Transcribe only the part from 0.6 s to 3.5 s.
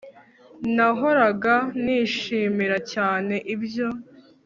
nahoraga nishimira cyane